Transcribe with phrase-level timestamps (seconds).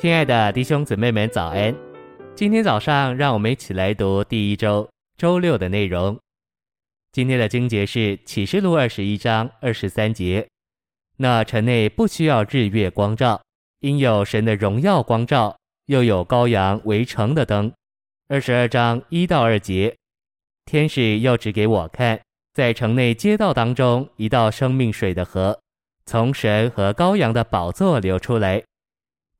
[0.00, 1.76] 亲爱的弟兄姊妹们，早安！
[2.34, 4.88] 今天早上，让我们一起来读第一周
[5.18, 6.18] 周六的内容。
[7.12, 10.48] 今天的经节是启示录二十一章二十三节。
[11.18, 13.42] 那城内不需要日月光照，
[13.80, 17.70] 因有神的荣耀光照，又有羔羊为城的灯。
[18.28, 19.94] 二十二章一到二节，
[20.64, 22.18] 天使又指给我看，
[22.54, 25.60] 在城内街道当中，一道生命水的河，
[26.06, 28.62] 从神和羔羊的宝座流出来。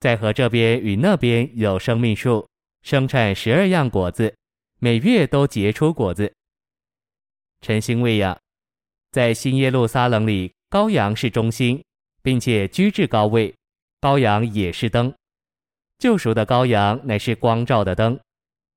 [0.01, 2.49] 在河这边与那边有生命树，
[2.83, 4.35] 生产十二样果子，
[4.79, 6.33] 每月都结出果子。
[7.61, 8.39] 晨星喂养，
[9.13, 11.85] 在新耶路撒冷里，羔羊是中心，
[12.23, 13.55] 并且居至高位，
[14.01, 15.13] 羔羊也是灯。
[15.99, 18.19] 救赎的羔羊乃是光照的灯，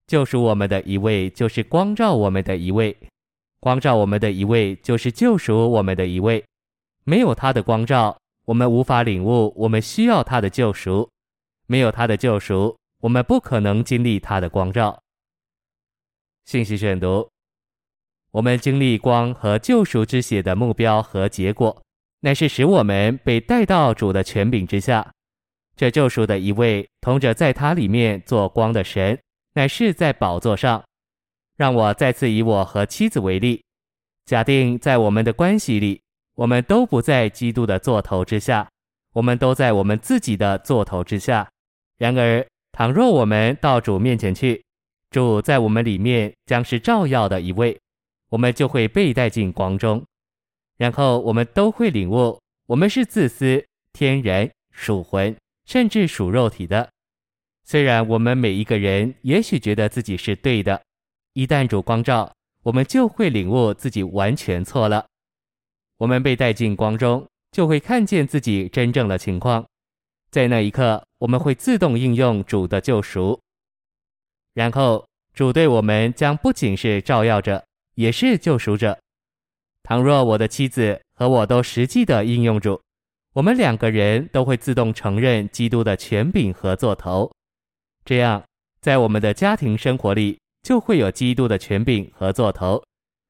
[0.08, 2.98] 救赎我们的一位就是光照我们的一位，
[3.62, 6.44] 光照我们的一位就是救赎我们的一位。
[7.06, 11.10] 没有他的光照，我们无法领悟我们需要他的救赎。
[11.68, 15.02] 没有他的救赎，我们不可能经历他的光照。
[16.46, 17.30] 信息选读：
[18.32, 21.82] 我们经历光和救赎之血的目标和结果，
[22.20, 25.12] 乃是使我们被带到主的权柄之下。
[25.76, 29.20] 这救赎的一位同着在他里面做光的神，
[29.54, 30.84] 乃是在宝座上。
[31.56, 33.64] 让我再次以我和妻子为例，
[34.26, 36.02] 假定在我们的关系里，
[36.36, 38.68] 我们都不在基督的座头之下，
[39.14, 41.50] 我们都在我们自己的座头之下。
[41.98, 44.64] 然而，倘若我们到主面前去，
[45.10, 47.80] 主在我们里面将是照耀的一位，
[48.30, 50.04] 我们就会被带进光中。
[50.78, 56.90] 然后，我们都会领悟，我们是自私、天然、属魂，甚至属肉体的。
[57.64, 60.82] 虽然我们每一个人也许觉得自己是对的，
[61.34, 62.34] 一旦主光照，
[62.64, 65.06] 我们就会领悟自己完全错了。
[65.98, 69.64] 我们被带进光中，就会看见自己真正的情况。
[70.34, 73.40] 在那一刻，我们会自动应用主的救赎，
[74.56, 77.64] 然后主对我们将不仅是照耀者，
[77.94, 78.98] 也是救赎者。
[79.84, 82.82] 倘若我的妻子和我都实际的应用主，
[83.34, 87.32] 我们两个人都会自动承认基督的权柄和座头。
[88.04, 88.44] 这样，
[88.82, 92.84] 在我们的家庭生活里，就会有基督的权柄和座头，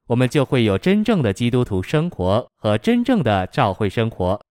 [0.08, 4.42] 我们就会有真正的基督徒生活和真正的教会生活。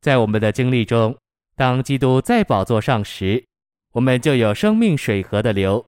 [0.00, 1.16] 在我们的经历中。
[1.56, 3.44] 当基督在宝座上时，
[3.92, 5.84] 我们就有生命水河的流，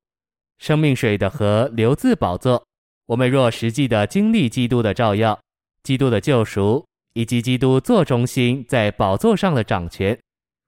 [0.58, 2.62] 生命水的河流自宝座。
[3.06, 5.38] 我们若实际的经历基督的照耀、
[5.82, 10.18] 基督的救赎，以及基督做中心在宝座上的掌权，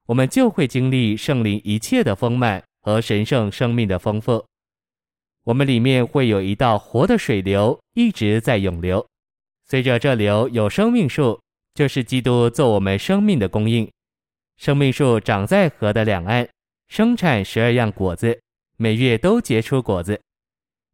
[0.06, 4.44] 我们就会经历圣灵一切的丰满和神圣生命的丰富。
[5.44, 9.06] 我们里面会有一道活的水流，一直在涌流。
[9.66, 11.40] 随着这流有生命树，
[11.74, 13.88] 就是基督做我们生命的供应。
[14.56, 16.48] 生命树长在河的两岸，
[16.88, 18.40] 生产十二样果子，
[18.78, 20.20] 每月都结出果子。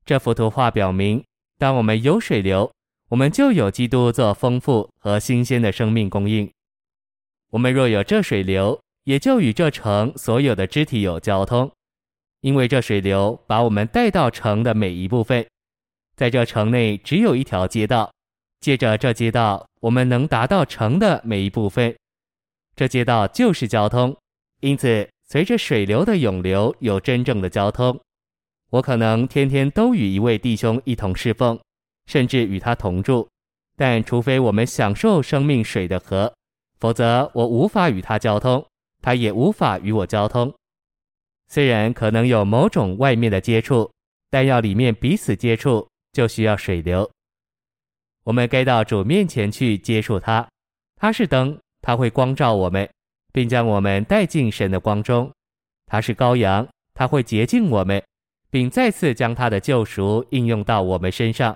[0.05, 1.23] 这幅图画表明，
[1.59, 2.71] 当我们有水流，
[3.09, 6.51] 我们就有基督做丰富和新鲜的生命供应。
[7.51, 11.71] 我们若有这水流，也就与这城所有的肢体有交通，
[12.41, 15.47] 因为这水流把我们带到城的每一部分。
[16.17, 18.13] 在这城内只有一条街道，
[18.61, 21.95] 借着这街道，我们能达到城的每一部分。
[22.75, 24.17] 这街道就是交通，
[24.61, 28.01] 因此随着水流的涌流，有真正的交通。
[28.71, 31.59] 我可能天天都与一位弟兄一同侍奉，
[32.07, 33.29] 甚至与他同住，
[33.77, 36.33] 但除非我们享受生命水的河，
[36.79, 38.67] 否则我无法与他交通，
[39.03, 40.53] 他也无法与我交通。
[41.49, 43.93] 虽然可能有某种外面的接触，
[44.31, 47.11] 但要里面彼此接触，就需要水流。
[48.25, 50.49] 我们该到主面前去接触他，
[50.97, 51.59] 他是灯。
[51.83, 52.89] 他会光照我们，
[53.33, 55.31] 并将我们带进神的光中。
[55.87, 58.03] 他是羔羊，他会洁净我们，
[58.51, 61.55] 并再次将他的救赎应用到我们身上。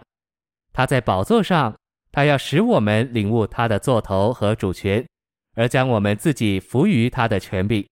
[0.72, 1.74] 他在宝座上，
[2.12, 5.06] 他要使我们领悟他的座头和主权，
[5.54, 7.86] 而将我们自己服于他的权柄。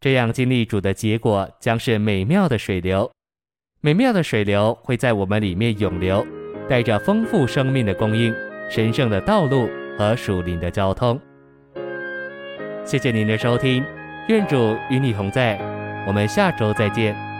[0.00, 3.10] 这样经历主的结果将是美妙的水流，
[3.80, 6.26] 美妙的水流会在我们里面涌流，
[6.68, 8.34] 带着丰富生命的供应、
[8.68, 11.20] 神圣的道路和属灵的交通。
[12.84, 13.84] 谢谢您的收听，
[14.28, 15.58] 愿主与你同在，
[16.06, 17.31] 我们下周再见。